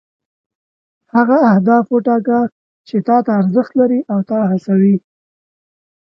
هغه 1.15 1.37
اهداف 1.51 1.85
وټاکه 1.91 2.39
چې 2.87 2.97
تا 3.07 3.17
ته 3.25 3.31
ارزښت 3.41 3.71
لري 3.79 3.99
او 4.11 4.19
تا 4.29 4.39
هڅوي. 4.51 4.95